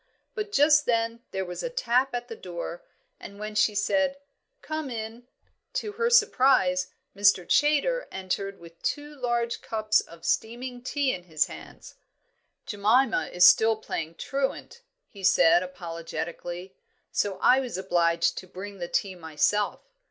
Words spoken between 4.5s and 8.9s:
"Come in," to her surprise, Mr. Chaytor entered with